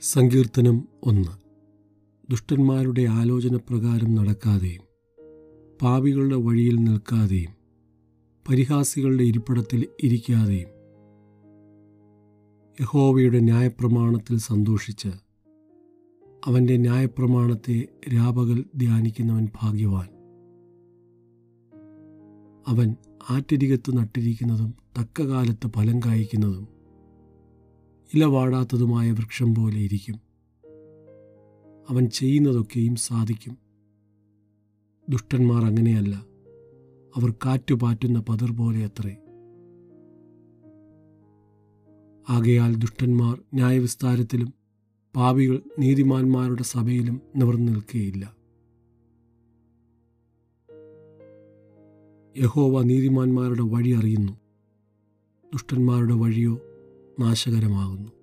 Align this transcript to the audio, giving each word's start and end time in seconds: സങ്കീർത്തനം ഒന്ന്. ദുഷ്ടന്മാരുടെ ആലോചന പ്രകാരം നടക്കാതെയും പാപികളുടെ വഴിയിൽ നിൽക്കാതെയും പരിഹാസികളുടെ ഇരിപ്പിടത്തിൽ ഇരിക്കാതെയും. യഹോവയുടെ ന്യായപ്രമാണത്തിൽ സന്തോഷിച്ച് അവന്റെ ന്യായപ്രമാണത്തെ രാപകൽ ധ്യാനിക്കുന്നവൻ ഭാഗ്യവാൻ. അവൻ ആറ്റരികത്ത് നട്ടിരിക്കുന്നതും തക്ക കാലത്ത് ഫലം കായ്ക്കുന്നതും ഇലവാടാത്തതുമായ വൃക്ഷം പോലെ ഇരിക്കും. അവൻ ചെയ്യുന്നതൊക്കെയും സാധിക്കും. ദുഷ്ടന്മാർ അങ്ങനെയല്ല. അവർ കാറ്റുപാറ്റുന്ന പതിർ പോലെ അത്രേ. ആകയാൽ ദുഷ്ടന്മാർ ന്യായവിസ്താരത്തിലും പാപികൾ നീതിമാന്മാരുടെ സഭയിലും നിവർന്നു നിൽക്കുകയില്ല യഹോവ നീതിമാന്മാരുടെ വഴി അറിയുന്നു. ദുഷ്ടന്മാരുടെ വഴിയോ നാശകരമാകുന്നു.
സങ്കീർത്തനം 0.00 0.88
ഒന്ന്. 1.02 1.32
ദുഷ്ടന്മാരുടെ 2.30 3.02
ആലോചന 3.02 3.56
പ്രകാരം 3.56 4.14
നടക്കാതെയും 4.14 4.82
പാപികളുടെ 5.82 6.36
വഴിയിൽ 6.36 6.76
നിൽക്കാതെയും 6.76 7.52
പരിഹാസികളുടെ 8.46 9.24
ഇരിപ്പിടത്തിൽ 9.24 9.86
ഇരിക്കാതെയും. 10.02 10.70
യഹോവയുടെ 12.80 13.40
ന്യായപ്രമാണത്തിൽ 13.40 14.36
സന്തോഷിച്ച് 14.38 15.12
അവന്റെ 16.46 16.76
ന്യായപ്രമാണത്തെ 16.76 17.88
രാപകൽ 18.14 18.64
ധ്യാനിക്കുന്നവൻ 18.76 19.48
ഭാഗ്യവാൻ. 19.62 20.08
അവൻ 22.66 22.96
ആറ്റരികത്ത് 23.30 23.96
നട്ടിരിക്കുന്നതും 23.96 24.74
തക്ക 25.00 25.22
കാലത്ത് 25.22 25.66
ഫലം 25.68 26.00
കായ്ക്കുന്നതും 26.00 26.73
ഇലവാടാത്തതുമായ 28.14 29.12
വൃക്ഷം 29.12 29.54
പോലെ 29.54 29.78
ഇരിക്കും. 29.78 30.20
അവൻ 31.90 32.06
ചെയ്യുന്നതൊക്കെയും 32.06 32.96
സാധിക്കും. 32.96 33.58
ദുഷ്ടന്മാർ 35.08 35.64
അങ്ങനെയല്ല. 35.64 36.16
അവർ 37.16 37.30
കാറ്റുപാറ്റുന്ന 37.30 38.24
പതിർ 38.28 38.50
പോലെ 38.50 38.84
അത്രേ. 38.84 39.16
ആകയാൽ 42.28 42.74
ദുഷ്ടന്മാർ 42.74 43.40
ന്യായവിസ്താരത്തിലും 43.54 44.54
പാപികൾ 45.16 45.62
നീതിമാന്മാരുടെ 45.78 46.62
സഭയിലും 46.62 47.20
നിവർന്നു 47.36 47.72
നിൽക്കുകയില്ല 47.72 48.36
യഹോവ 52.36 52.82
നീതിമാന്മാരുടെ 52.82 53.62
വഴി 53.62 53.90
അറിയുന്നു. 53.90 54.32
ദുഷ്ടന്മാരുടെ 55.52 56.14
വഴിയോ 56.14 56.60
നാശകരമാകുന്നു. 57.20 58.13